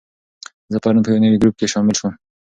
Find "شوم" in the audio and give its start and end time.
1.99-2.13